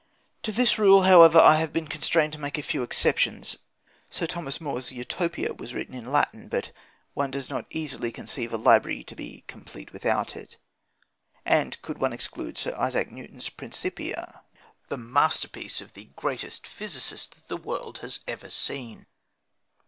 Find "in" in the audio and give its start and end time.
5.93-6.11